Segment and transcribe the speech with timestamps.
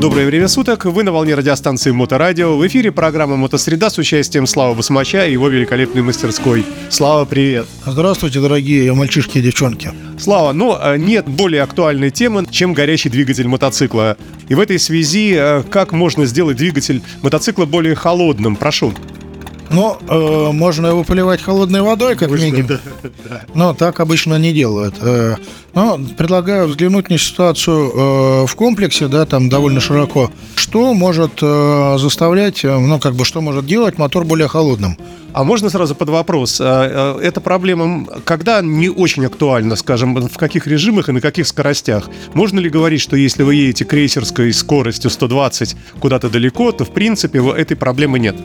[0.00, 0.84] Доброе время суток.
[0.84, 2.56] Вы на волне радиостанции Моторадио.
[2.56, 6.64] В эфире программа «Мотосреда» с участием Слава Басмача и его великолепной мастерской.
[6.88, 7.66] Слава, привет.
[7.84, 9.90] Здравствуйте, дорогие мальчишки и девчонки.
[10.16, 14.16] Слава, ну, э, нет более актуальной темы, чем горячий двигатель мотоцикла.
[14.46, 18.54] И в этой связи, э, как можно сделать двигатель мотоцикла более холодным?
[18.54, 18.94] Прошу.
[19.70, 22.78] Ну, э, можно его поливать холодной водой, как минимум.
[23.54, 24.94] Но так обычно не делают.
[25.00, 25.36] Э,
[25.74, 30.30] но предлагаю взглянуть на ситуацию э, в комплексе, да, там довольно широко.
[30.56, 34.96] Что может э, заставлять, э, ну, как бы, что может делать мотор более холодным?
[35.34, 36.60] А можно сразу под вопрос?
[36.60, 41.46] э, э, Эта проблема, когда не очень актуальна, скажем, в каких режимах и на каких
[41.46, 42.08] скоростях?
[42.32, 47.38] Можно ли говорить, что если вы едете крейсерской скоростью 120 куда-то далеко, то в принципе
[47.56, 48.36] этой проблемы нет?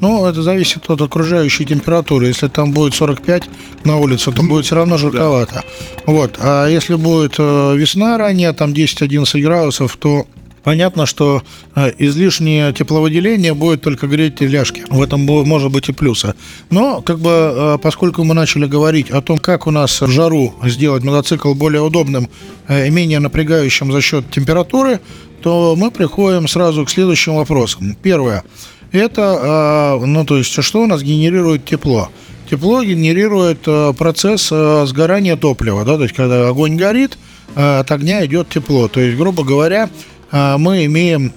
[0.00, 2.26] Ну, это зависит от окружающей температуры.
[2.26, 3.42] Если там будет 45
[3.84, 5.62] на улице, то будет все равно жарковато.
[6.06, 6.36] Вот.
[6.40, 10.26] А если будет э, весна ранее, там 10-11 градусов, то
[10.62, 11.42] Понятно, что
[11.74, 14.84] э, излишнее тепловыделение будет только греть ляжки.
[14.90, 16.34] В этом может быть и плюсы.
[16.68, 20.54] Но, как бы, э, поскольку мы начали говорить о том, как у нас в жару
[20.64, 22.28] сделать мотоцикл более удобным
[22.68, 25.00] и менее напрягающим за счет температуры,
[25.42, 27.96] то мы приходим сразу к следующим вопросам.
[28.02, 28.44] Первое.
[28.92, 32.10] Это, э, ну, то есть, что у нас генерирует тепло?
[32.50, 37.18] Тепло генерирует э, процесс э, сгорания топлива, да, то есть, когда огонь горит,
[37.56, 38.86] от огня идет тепло.
[38.86, 39.90] То есть, грубо говоря,
[40.30, 41.32] мы имеем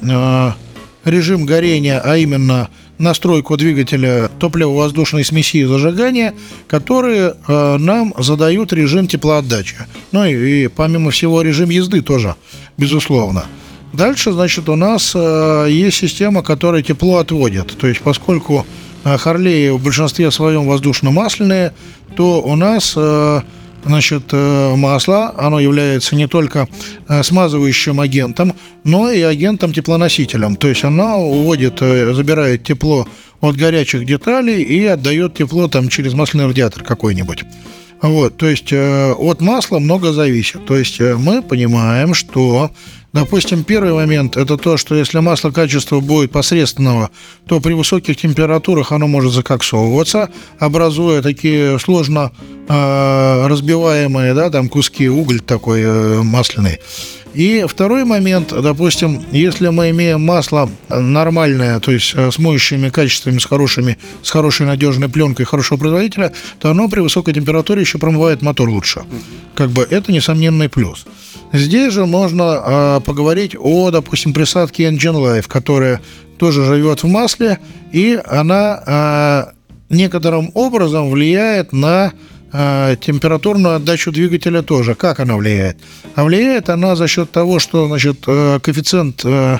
[1.03, 6.33] режим горения, а именно настройку двигателя топливо-воздушной смеси и зажигания,
[6.67, 9.75] которые э, нам задают режим теплоотдачи.
[10.11, 12.35] Ну и, и помимо всего режим езды тоже,
[12.77, 13.45] безусловно.
[13.93, 17.77] Дальше, значит, у нас э, есть система, которая тепло отводит.
[17.77, 18.65] То есть, поскольку
[19.03, 21.73] э, Харлеи в большинстве своем воздушно-масляные,
[22.15, 23.41] то у нас э,
[23.85, 26.69] значит, масло, оно является не только
[27.21, 28.53] смазывающим агентом,
[28.83, 30.55] но и агентом-теплоносителем.
[30.55, 33.05] То есть оно уводит, забирает тепло
[33.41, 37.43] от горячих деталей и отдает тепло там через масляный радиатор какой-нибудь.
[38.01, 40.65] Вот, то есть от масла много зависит.
[40.65, 42.71] То есть мы понимаем, что,
[43.13, 47.11] допустим, первый момент это то, что если масло качества будет посредственного,
[47.47, 50.29] то при высоких температурах оно может закоксовываться,
[50.59, 52.31] образуя такие сложно
[52.67, 56.79] разбиваемые, да, там куски уголь такой э, масляный.
[57.33, 63.39] И второй момент, допустим, если мы имеем масло нормальное, то есть э, с моющими качествами,
[63.39, 68.43] с хорошими, с хорошей надежной пленкой хорошего производителя, то оно при высокой температуре еще промывает
[68.43, 69.01] мотор лучше.
[69.55, 71.05] Как бы это несомненный плюс.
[71.51, 76.01] Здесь же можно э, поговорить о, допустим, присадке Engine Life, которая
[76.37, 77.57] тоже живет в масле,
[77.91, 79.43] и она э,
[79.89, 82.13] некоторым образом влияет на
[82.53, 84.93] температурную отдачу двигателя тоже.
[84.93, 85.77] Как она влияет?
[86.15, 89.57] А влияет она за счет того, что значит, э, коэффициент э,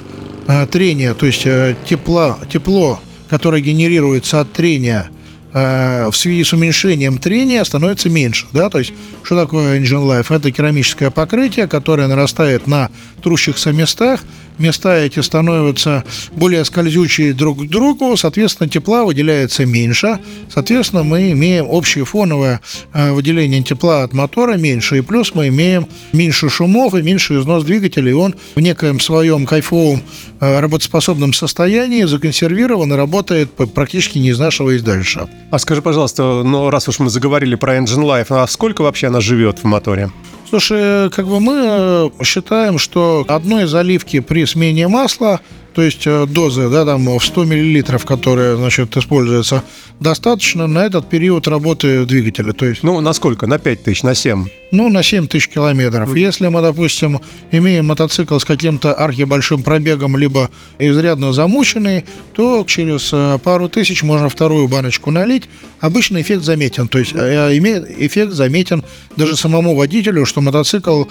[0.47, 2.99] э, трения, то есть э, тепла, тепло,
[3.29, 5.09] которое генерируется от трения
[5.53, 8.47] э, в связи с уменьшением трения становится меньше.
[8.52, 8.69] Да?
[8.69, 8.94] То есть,
[9.24, 10.36] что такое Engine Life?
[10.36, 12.90] Это керамическое покрытие, которое нарастает на
[13.22, 14.22] трущихся местах.
[14.59, 16.03] Места эти становятся
[16.34, 20.19] более скользючие друг к другу, соответственно, тепла выделяется меньше.
[20.53, 22.62] Соответственно, мы имеем общее фоновое
[22.94, 27.64] э, выделение тепла от мотора меньше, и плюс мы имеем меньше шумов и меньше износ
[27.64, 30.03] двигателя, и он в некоем своем кайфовом
[30.40, 35.28] э, работоспособном состоянии законсервирован и работает практически не изнашиваясь дальше.
[35.51, 39.21] А скажи, пожалуйста, ну раз уж мы заговорили про Engine Life, а сколько вообще она
[39.21, 40.09] живет в моторе?
[40.49, 45.41] Слушай, как бы мы э, считаем, что одной заливки при смене масла,
[45.73, 49.63] то есть э, дозы, да, там в 100 миллилитров, которая, значит, используется,
[50.00, 52.53] достаточно на этот период работы двигателя.
[52.53, 53.47] То есть, Ну, на сколько?
[53.47, 54.45] На 5 тысяч, на 7?
[54.73, 56.16] ну, на 7 тысяч километров.
[56.16, 57.19] Если мы, допустим,
[57.51, 60.49] имеем мотоцикл с каким-то архибольшим пробегом, либо
[60.79, 65.43] изрядно замученный, то через э, пару тысяч можно вторую баночку налить.
[65.79, 66.87] Обычно эффект заметен.
[66.87, 68.84] То есть э, имеет эффект заметен
[69.16, 71.03] даже самому водителю, что мотоцикл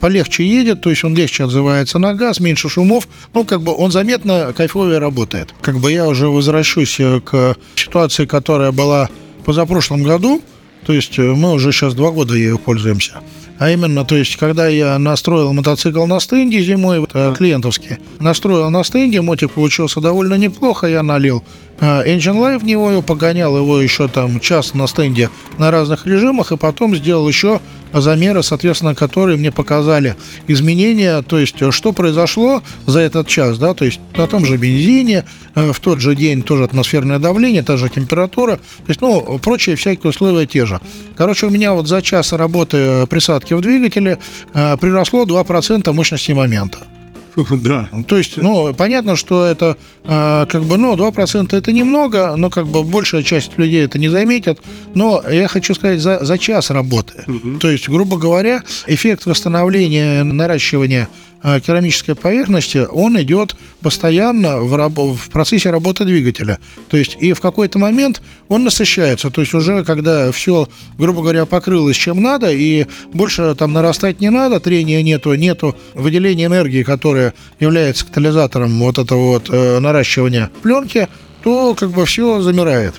[0.00, 3.06] полегче едет, то есть он легче отзывается на газ, меньше шумов.
[3.34, 5.54] Ну, как бы он заметно кайфовее работает.
[5.62, 9.08] Как бы я уже возвращусь э, к ситуации, которая была
[9.44, 10.42] позапрошлом году.
[10.84, 13.20] То есть э, мы уже сейчас два года ею пользуемся.
[13.58, 18.82] А именно, то есть, когда я настроил мотоцикл на стенде зимой, э, клиентовский, настроил на
[18.82, 21.44] стенде, мотик получился довольно неплохо, я налил
[21.80, 26.56] Engine Live в него, погонял его еще там час на стенде на разных режимах, и
[26.56, 27.60] потом сделал еще
[27.92, 30.16] замеры, соответственно, которые мне показали
[30.46, 34.56] изменения, то есть э, что произошло за этот час, да, то есть на том же
[34.56, 35.24] бензине,
[35.54, 39.76] э, в тот же день тоже атмосферное давление, та же температура, то есть, ну, прочие
[39.76, 40.80] всякие условия те же.
[41.16, 44.18] Короче, у меня вот за час работы присадки в двигателе
[44.52, 46.78] приросло 2% мощности момента.
[47.62, 47.88] Да.
[48.06, 52.66] То есть, ну, понятно, что это э, как бы, ну, 2% это немного, но как
[52.66, 54.60] бы большая часть людей это не заметят.
[54.94, 57.24] Но я хочу сказать, за, за час работы.
[57.26, 57.58] Угу.
[57.58, 61.08] То есть, грубо говоря, эффект восстановления, наращивания
[61.42, 66.58] керамической поверхности, он идет постоянно в, раб- в процессе работы двигателя.
[66.88, 69.30] То есть и в какой-то момент он насыщается.
[69.30, 74.30] То есть уже когда все, грубо говоря, покрылось чем надо, и больше там нарастать не
[74.30, 81.08] надо, трения нету, нету выделения энергии, которая является катализатором вот этого вот э, наращивания пленки,
[81.42, 82.94] то как бы все замирает.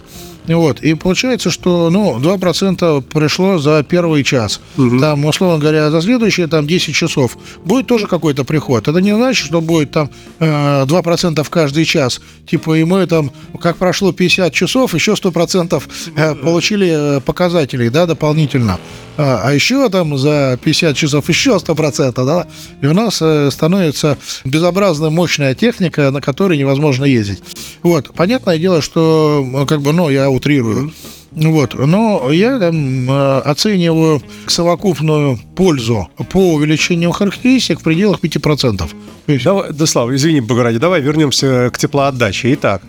[0.48, 0.82] Вот.
[0.82, 4.60] И получается, что ну, 2% пришло за первый час.
[4.78, 5.00] Угу.
[5.00, 8.88] Там, условно говоря, за следующие там, 10 часов будет тоже какой-то приход.
[8.88, 10.10] Это не значит, что будет там
[10.40, 12.22] 2% в каждый час.
[12.50, 15.82] Типа, и мы там, как прошло 50 часов, еще 100%
[16.16, 18.80] э, получили э, показателей да, дополнительно.
[19.18, 22.48] А, а еще там за 50 часов еще 100%, да,
[22.82, 27.44] и у нас э, становится безобразно мощная техника, на которой невозможно ездить.
[27.84, 30.92] Вот, понятное дело, что, как бы, ну, я утрирую.
[31.32, 31.76] Вот.
[31.76, 38.90] Но я там, э, оцениваю совокупную пользу по увеличению характеристик в пределах 5%.
[39.28, 39.44] Есть...
[39.46, 42.54] Давай, да, Слава, извини, Богоради, давай вернемся к теплоотдаче.
[42.54, 42.82] Итак,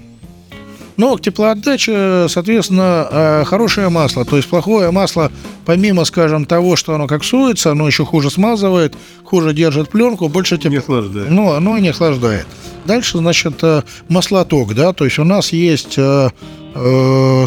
[0.96, 4.24] но к теплоотдаче, соответственно, э, хорошее масло.
[4.24, 5.30] То есть плохое масло,
[5.64, 8.94] помимо, скажем, того, что оно коксуется, оно еще хуже смазывает,
[9.24, 10.70] хуже держит пленку, больше теп...
[10.70, 11.30] не охлаждает.
[11.30, 12.46] Ну, оно не охлаждает.
[12.84, 16.28] Дальше, значит, э, маслоток, да, то есть у нас есть э,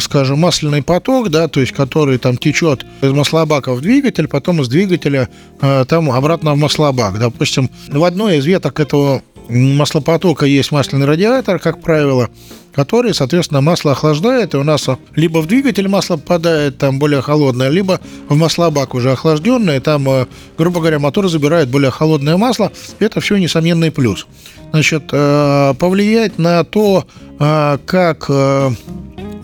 [0.02, 4.68] скажем, масляный поток, да, то есть который там течет из маслобака в двигатель, потом из
[4.68, 7.18] двигателя там обратно в маслобак.
[7.18, 12.30] Допустим, в одной из веток этого маслопотока есть масляный радиатор, как правило,
[12.74, 17.70] который, соответственно, масло охлаждает, и у нас либо в двигатель масло попадает, там более холодное,
[17.70, 20.26] либо в маслобак уже охлажденное, там, э,
[20.58, 22.72] грубо говоря, мотор забирает более холодное масло.
[23.00, 24.28] Это все несомненный плюс.
[24.72, 27.06] Значит, э, повлиять на то,
[27.40, 28.30] э, как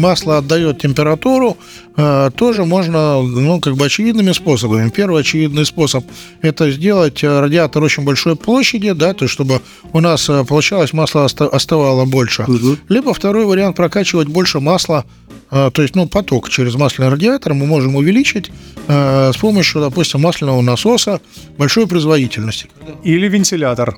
[0.01, 1.57] масло отдает температуру,
[1.95, 4.89] э, тоже можно, ну, как бы очевидными способами.
[4.89, 6.03] Первый очевидный способ–
[6.41, 9.61] это сделать э, радиатор очень большой площади, да, то есть чтобы
[9.93, 12.43] у нас э, получалось масло оставало больше.
[12.43, 12.77] Угу.
[12.89, 15.05] Либо второй вариант– прокачивать больше масла
[15.49, 18.49] то есть, ну, поток через масляный радиатор мы можем увеличить
[18.87, 21.19] э, с помощью, допустим, масляного насоса
[21.57, 22.69] большой производительности.
[23.03, 23.97] Или вентилятор.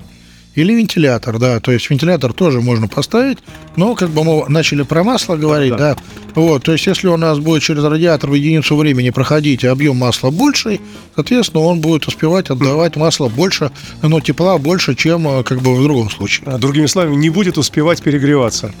[0.54, 3.38] Или вентилятор, да, то есть вентилятор тоже можно поставить,
[3.76, 5.94] но как бы мы начали про масло говорить, да.
[5.94, 6.02] да,
[6.34, 10.30] вот, то есть если у нас будет через радиатор в единицу времени проходить объем масла
[10.30, 10.80] больший,
[11.14, 13.72] соответственно, он будет успевать отдавать масло больше,
[14.02, 16.46] но тепла больше, чем э, как бы в другом случае.
[16.46, 18.72] А, другими словами, не будет успевать перегреваться.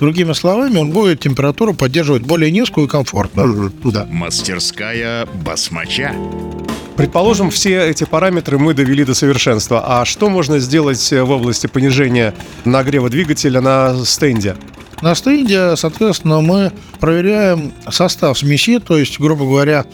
[0.00, 3.70] Другими словами, он будет температуру поддерживать более низкую и комфортно.
[3.84, 4.06] Да.
[4.10, 6.14] Мастерская басмача.
[6.96, 9.82] Предположим, все эти параметры мы довели до совершенства.
[9.84, 14.56] А что можно сделать в области понижения нагрева двигателя на стенде?
[15.02, 19.86] На стенде, соответственно, мы проверяем состав смеси, то есть, грубо говоря,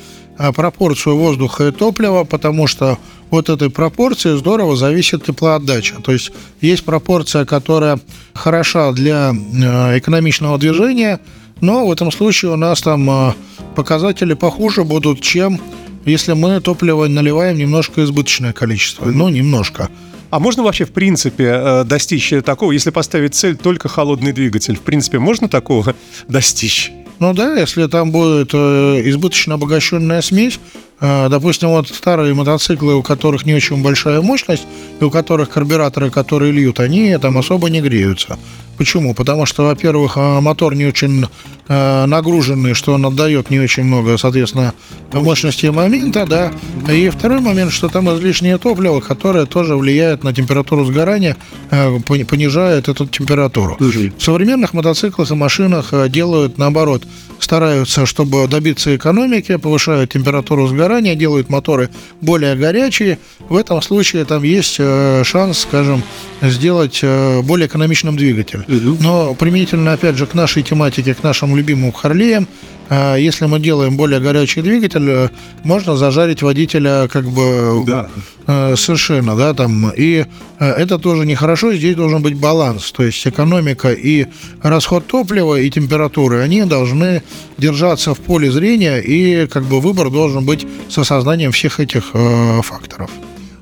[0.54, 2.98] пропорцию воздуха и топлива, потому что
[3.30, 5.96] от этой пропорции здорово зависит теплоотдача.
[6.02, 7.98] То есть есть пропорция, которая
[8.34, 11.20] хороша для э, экономичного движения,
[11.60, 13.32] но в этом случае у нас там э,
[13.76, 15.60] показатели похуже будут, чем
[16.04, 19.06] если мы топливо наливаем немножко избыточное количество.
[19.06, 19.88] Ну, немножко.
[20.30, 24.76] А можно вообще, в принципе, э, достичь такого, если поставить цель только холодный двигатель?
[24.76, 25.94] В принципе, можно такого
[26.28, 26.92] достичь?
[27.18, 30.58] Ну да, если там будет э, избыточно обогащенная смесь,
[31.00, 34.66] э, допустим, вот старые мотоциклы, у которых не очень большая мощность,
[35.00, 38.38] и у которых карбюраторы, которые льют, они там особо не греются.
[38.80, 39.12] Почему?
[39.12, 41.26] Потому что, во-первых, э, мотор не очень
[41.68, 44.72] э, нагруженный, что он отдает не очень много, соответственно,
[45.12, 46.50] мощности момента, да.
[46.90, 51.36] И второй момент, что там излишнее топливо, которое тоже влияет на температуру сгорания,
[51.70, 53.76] э, понижает эту температуру.
[53.78, 57.02] В современных мотоциклах и машинах делают наоборот,
[57.38, 61.90] стараются, чтобы добиться экономики, повышают температуру сгорания, делают моторы
[62.22, 63.18] более горячие.
[63.40, 64.80] В этом случае там есть
[65.24, 66.02] шанс, скажем,
[66.40, 67.02] сделать
[67.42, 68.64] более экономичным двигатель.
[69.00, 72.46] Но применительно, опять же, к нашей тематике, к нашим любимым Харлеям,
[72.88, 75.28] а если мы делаем более горячий двигатель, э,
[75.64, 78.08] можно зажарить водителя как бы Да.
[78.46, 80.24] э, совершенно, да, там, и
[80.58, 84.26] э, это тоже нехорошо, здесь должен быть баланс, то есть экономика и
[84.62, 87.22] расход топлива и температуры, они должны
[87.58, 92.60] держаться в поле зрения, и как бы выбор должен быть с осознанием всех этих э,
[92.62, 93.10] факторов.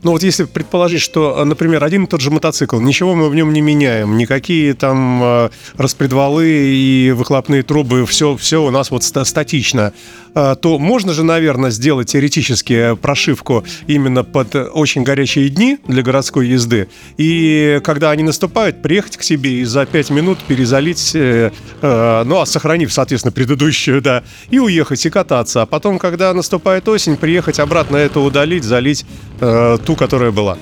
[0.03, 3.53] Ну вот если предположить, что, например, один и тот же мотоцикл, ничего мы в нем
[3.53, 9.25] не меняем, никакие там э, распредвалы и выхлопные трубы, все, все у нас вот ста-
[9.25, 9.93] статично,
[10.35, 16.47] э, то можно же, наверное, сделать теоретически прошивку именно под очень горячие дни для городской
[16.47, 21.51] езды, и когда они наступают, приехать к себе и за 5 минут перезалить, э,
[21.83, 25.63] э, ну, а сохранив, соответственно, предыдущую, да, и уехать и кататься.
[25.63, 29.05] А потом, когда наступает осень, приехать обратно это удалить, залить
[29.41, 30.59] э, ту, которая была.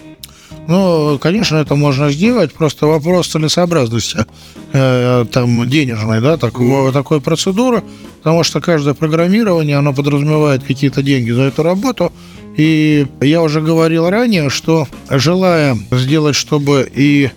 [0.69, 4.25] Ну, конечно, это можно сделать, просто вопрос целесообразности
[4.73, 7.83] э, там денежной, да, такого, такой процедуры,
[8.19, 12.13] потому что каждое программирование, оно подразумевает какие-то деньги за эту работу,
[12.57, 17.31] и я уже говорил ранее, что желая сделать, чтобы и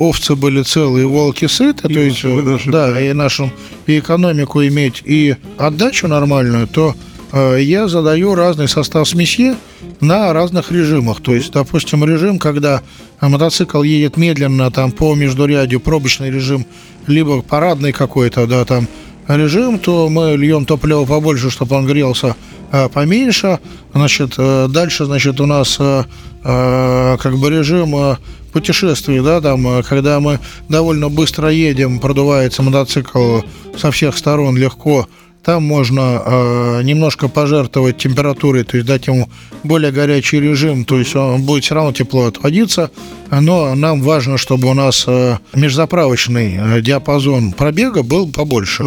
[0.00, 3.52] овцы были целые, и волки сыты, то есть, и да, и нашу
[3.86, 6.94] и экономику иметь, и отдачу нормальную, то
[7.34, 9.56] я задаю разный состав смеси
[10.00, 11.20] на разных режимах.
[11.20, 12.82] То есть, допустим, режим, когда
[13.20, 16.66] э, мотоцикл едет медленно там по междурядью, пробочный режим,
[17.06, 18.88] либо парадный какой-то, да, там
[19.28, 22.36] режим, то мы льем топливо побольше, чтобы он грелся
[22.72, 23.58] э, поменьше.
[23.92, 26.04] Значит, э, дальше, значит, у нас э,
[26.44, 28.16] э, как бы режим э,
[28.52, 30.38] путешествий, да, там, э, когда мы
[30.68, 33.40] довольно быстро едем, продувается мотоцикл
[33.76, 35.08] со всех сторон легко,
[35.44, 39.28] там можно э, немножко пожертвовать температурой, то есть дать ему
[39.62, 42.90] более горячий режим, то есть он будет все равно тепло отводиться,
[43.30, 48.84] но нам важно, чтобы у нас э, межзаправочный э, диапазон пробега был побольше.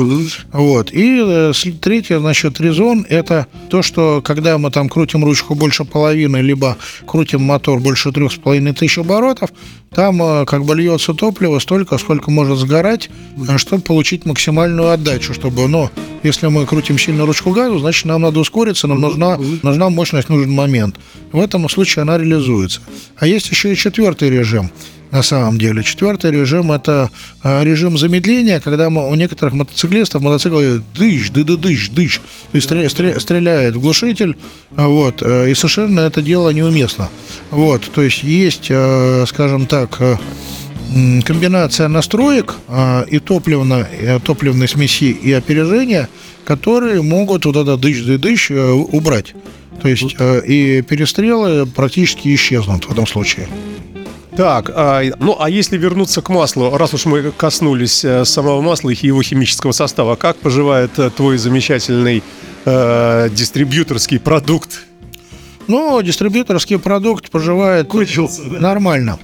[0.51, 0.91] Вот.
[0.93, 6.37] И э, третье, значит, резон– это то, что когда мы там крутим ручку больше половины,
[6.37, 9.49] либо крутим мотор больше трех с половиной тысяч оборотов,
[9.93, 13.09] там как бы льется топливо столько, сколько может сгорать,
[13.55, 15.89] чтобы получить максимальную отдачу, чтобы, ну,
[16.23, 20.51] если мы крутим сильно ручку газу, значит, нам надо ускориться, нам нужна, нужна мощность, нужен
[20.51, 20.97] момент.
[21.31, 22.81] В этом случае она реализуется.
[23.15, 24.71] А есть еще и четвертый режим
[25.11, 25.83] на самом деле.
[25.83, 27.09] Четвертый режим– это
[27.43, 30.59] э, режим замедления, когда у некоторых мотоциклистов мотоцикл
[30.95, 34.35] дыш, ды ды дыш, дыш, то есть стре- стре- стреляет в глушитель,
[34.75, 37.09] а, вот, э, и совершенно это дело неуместно.
[37.51, 40.17] Вот, то есть есть, э, скажем так, э,
[41.25, 43.87] комбинация настроек а, и топливно,
[44.23, 46.07] топливной смеси и опережения,
[46.45, 48.51] которые могут вот это дыш-дыш
[48.91, 49.33] убрать.
[49.81, 50.15] То есть
[50.47, 53.47] и перестрелы практически исчезнут в этом случае.
[54.37, 58.91] Так, а, ну а если вернуться к маслу, раз уж мы коснулись э, самого масла
[58.91, 62.21] и его химического состава, как поживает э, твой замечательный
[62.63, 64.85] э, дистрибьюторский продукт?
[65.65, 67.91] Ну, дистрибьюторский продукт поживает
[68.59, 69.17] нормально.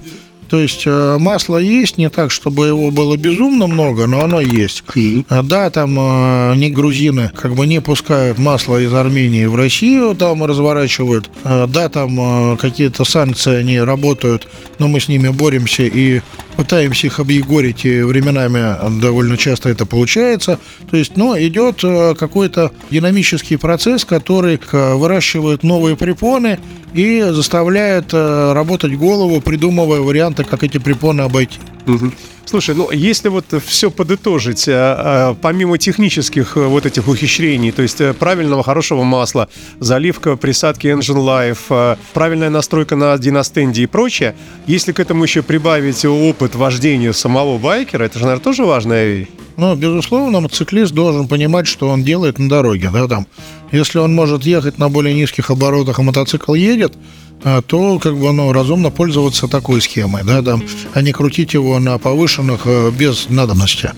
[0.48, 4.82] То есть э, масло есть, не так, чтобы его было безумно много, но оно есть.
[5.28, 10.14] А, Да, там э, не грузины как бы не пускают масло из Армении в Россию,
[10.14, 11.30] там разворачивают.
[11.44, 14.48] А, Да, там э, какие-то санкции, они работают,
[14.78, 16.20] но мы с ними боремся и
[16.56, 20.60] пытаемся их объегорить, и временами довольно часто это получается.
[20.88, 21.80] То есть, ну, идет
[22.16, 26.60] какой-то динамический процесс, который выращивает новые препоны
[26.94, 30.00] и заставляет работать голову, придумывая
[30.34, 31.58] варианты, как эти препоны обойти.
[32.46, 37.80] Слушай, ну если вот все подытожить, а, а, помимо технических э, вот этих ухищрений, то
[37.80, 39.48] есть э, правильного хорошего масла,
[39.80, 44.34] заливка присадки Engine Life, э, правильная настройка на династенде и прочее,
[44.66, 49.28] если к этому еще прибавить опыт вождения самого байкера, это же, наверное, тоже важная вещь.
[49.56, 52.90] Но, безусловно, мотоциклист должен понимать, что он делает на дороге.
[52.92, 53.26] Да, там.
[53.72, 56.98] Если он может ехать на более низких оборотах, а мотоцикл едет, а,
[57.42, 60.62] то как бы ну, разумно пользоваться такой схемой, да, там,
[60.94, 63.92] а не крутить его на повышенных э, без надобности.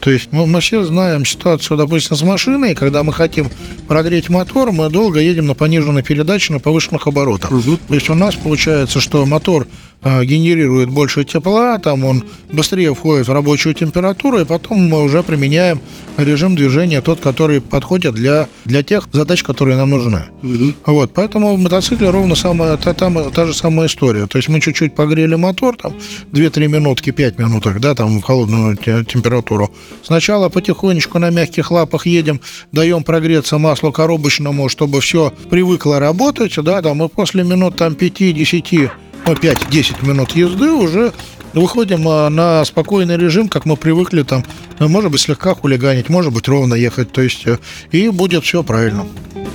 [0.00, 3.48] То есть мы, мы все знаем ситуацию, допустим, с машиной, когда мы хотим
[3.88, 7.50] прогреть мотор, мы долго едем на пониженной передаче на повышенных оборотах.
[7.50, 9.66] То есть у нас получается, что мотор
[10.02, 15.80] генерирует больше тепла, там он быстрее входит в рабочую температуру, и потом мы уже применяем
[16.16, 20.24] режим движения тот, который подходит для, для тех задач, которые нам нужны.
[20.86, 24.26] Вот, поэтому в мотоцикле ровно самая, та, там, та же самая история.
[24.26, 25.94] То есть мы чуть-чуть погрели мотор, там
[26.32, 29.70] 2-3 минутки, 5 минуток, да, там в холодную те- температуру.
[30.02, 32.40] Сначала потихонечку на мягких лапах едем,
[32.72, 38.90] даем прогреться маслу коробочному, чтобы все привыкло работать, да, там, и после минут там 5-10
[39.26, 41.12] ну, 5-10 минут езды, уже
[41.52, 44.44] выходим а, на спокойный режим, как мы привыкли там,
[44.78, 47.58] ну, может быть, слегка хулиганить, может быть, ровно ехать, то есть, э,
[47.90, 49.06] и будет все правильно.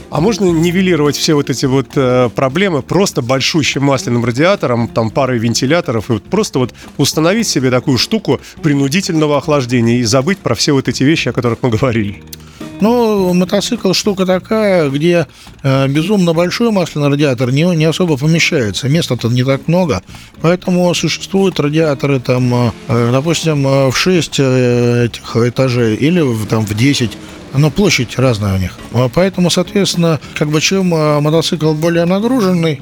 [0.09, 5.39] А можно нивелировать все вот эти вот э, проблемы просто большущим масляным радиатором, там парой
[5.39, 10.73] вентиляторов, и вот просто вот установить себе такую штуку принудительного охлаждения и забыть про все
[10.73, 12.23] вот эти вещи, о которых мы говорили?
[12.81, 15.27] Ну, мотоцикл штука такая, где
[15.63, 18.89] э, безумно большой масляный радиатор не, не особо помещается.
[18.89, 20.01] Места-то не так много.
[20.41, 26.65] Поэтому существуют радиаторы, там, э, допустим, э, в 6 э, этих этажей или в, там,
[26.65, 27.11] в 10
[27.57, 28.77] но площадь разная у них.
[28.91, 32.81] А Поэтому, соответственно, как бы чем э, мотоцикл более нагруженный,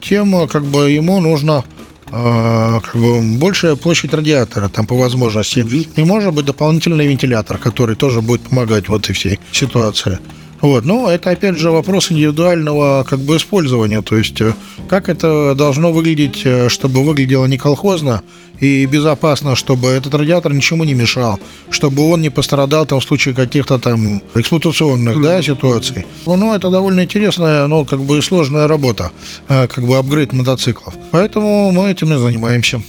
[0.00, 1.62] тем как бы ему нужно
[2.10, 5.64] как бы большая площадь радиатора там по возможности.
[5.96, 10.18] И может быть дополнительный вентилятор, который тоже будет помогать в этой всей ситуации.
[10.60, 14.54] Вот, но это опять же вопрос индивидуального как бы использования, то есть э,
[14.88, 18.22] как это должно выглядеть, э, чтобы выглядело не колхозно
[18.60, 21.38] и безопасно, чтобы этот радиатор ничему не мешал,
[21.70, 26.06] чтобы он не пострадал там в случае каких-то там эксплуатационных да, ситуаций.
[26.24, 29.10] Ну, это довольно интересная, но как бы сложная работа,
[29.48, 30.94] э, как бы апгрейд мотоциклов.
[31.10, 32.82] Поэтому мы этим и занимаемся.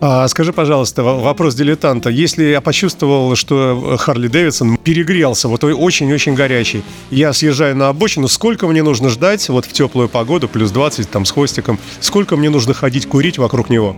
[0.00, 2.08] А, скажи, пожалуйста, вопрос дилетанта.
[2.08, 8.68] Если я почувствовал, что Харли Дэвидсон перегрелся, вот очень-очень горячий, я съезжаю на обочину, сколько
[8.68, 12.74] мне нужно ждать вот в теплую погоду, плюс 20 там с хвостиком, сколько мне нужно
[12.74, 13.96] ходить курить вокруг него?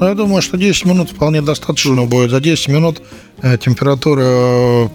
[0.00, 2.30] Ну, я думаю, что 10 минут вполне достаточно будет.
[2.30, 3.02] За 10 минут
[3.42, 4.88] э, температура э,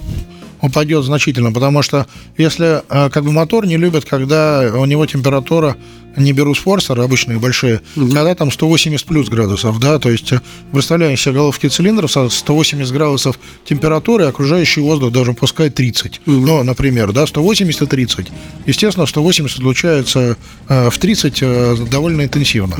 [0.63, 5.75] упадет значительно, потому что если э, как бы мотор не любит, когда у него температура
[6.15, 10.39] не беру спорсеры обычные большие, когда там 180 плюс градусов, да, то есть э,
[10.71, 17.11] представляем себе головки цилиндров со 180 градусов температуры, окружающий воздух должен пускать 30, ну, например,
[17.11, 18.27] да, 180 и 30.
[18.65, 20.37] Естественно, 180 случается
[20.69, 22.73] э, в 30 э, довольно интенсивно.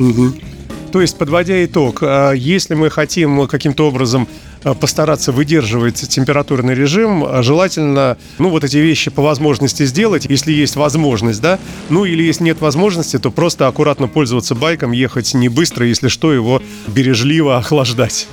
[0.94, 4.28] То есть, подводя итог, а, если мы хотим каким-то образом
[4.62, 10.52] а, постараться выдерживать температурный режим, а, желательно, ну, вот эти вещи по возможности сделать, если
[10.52, 11.58] есть возможность, да,
[11.88, 16.32] ну, или если нет возможности, то просто аккуратно пользоваться байком, ехать не быстро, если что,
[16.32, 18.28] его бережливо охлаждать.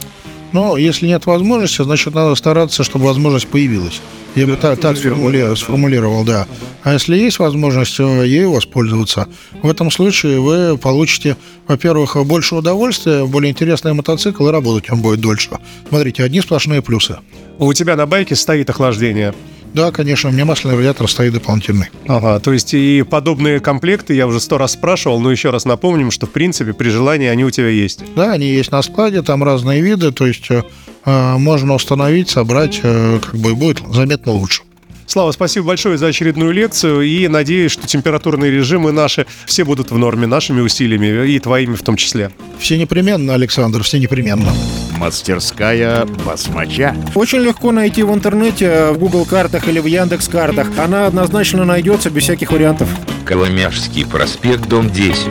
[0.51, 4.01] Но если нет возможности, значит, надо стараться, чтобы возможность появилась.
[4.35, 6.47] Я бы так, так сформули- сформулировал, да.
[6.83, 9.27] А если есть возможность, э, ей воспользоваться.
[9.61, 11.35] В этом случае вы получите,
[11.67, 15.49] во-первых, больше удовольствия, более интересный мотоцикл, и работать он будет дольше.
[15.89, 17.17] Смотрите, одни сплошные плюсы.
[17.57, 19.33] У тебя на байке стоит охлаждение.
[19.73, 21.87] Да, конечно, у меня масляный радиатор стоит дополнительный.
[22.07, 26.11] Ага, то есть и подобные комплекты я уже сто раз спрашивал, но еще раз напомним,
[26.11, 28.03] что в принципе при желании они у тебя есть.
[28.15, 30.63] Да, они есть на складе, там разные виды, то есть э,
[31.05, 34.63] э, можно установить, собрать, э, как бы будет заметно лучше.
[35.11, 39.97] Слава, спасибо большое за очередную лекцию и надеюсь, что температурные режимы наши все будут в
[39.97, 42.31] норме нашими усилиями и твоими в том числе.
[42.59, 44.53] Все непременно, Александр, все непременно.
[44.97, 46.95] Мастерская басмача.
[47.13, 50.69] Очень легко найти в интернете, в Google картах или в Яндекс картах.
[50.77, 52.87] Она однозначно найдется без всяких вариантов.
[53.25, 55.27] Коломяжский проспект, дом 10.